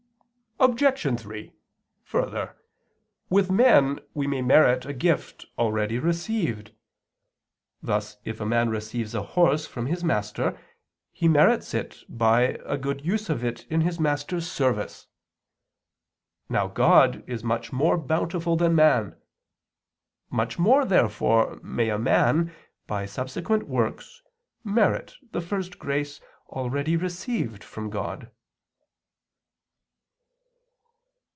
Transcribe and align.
Obj. 0.63 1.19
3: 1.19 1.51
Further, 2.03 2.55
with 3.31 3.49
men 3.49 3.99
we 4.13 4.27
may 4.27 4.43
merit 4.43 4.85
a 4.85 4.93
gift 4.93 5.47
already 5.57 5.97
received. 5.97 6.71
Thus 7.81 8.17
if 8.25 8.39
a 8.39 8.45
man 8.45 8.69
receives 8.69 9.15
a 9.15 9.23
horse 9.23 9.65
from 9.65 9.87
his 9.87 10.03
master, 10.03 10.55
he 11.11 11.27
merits 11.27 11.73
it 11.73 12.03
by 12.07 12.59
a 12.63 12.77
good 12.77 13.03
use 13.03 13.27
of 13.27 13.43
it 13.43 13.65
in 13.71 13.81
his 13.81 13.99
master's 13.99 14.47
service. 14.47 15.07
Now 16.47 16.67
God 16.67 17.23
is 17.27 17.43
much 17.43 17.73
more 17.73 17.97
bountiful 17.97 18.55
than 18.55 18.75
man. 18.75 19.15
Much 20.29 20.59
more, 20.59 20.85
therefore, 20.85 21.59
may 21.63 21.89
a 21.89 21.97
man, 21.97 22.53
by 22.85 23.07
subsequent 23.07 23.67
works, 23.67 24.21
merit 24.63 25.15
the 25.31 25.41
first 25.41 25.79
grace 25.79 26.21
already 26.51 26.95
received 26.95 27.63
from 27.63 27.89
God. 27.89 28.29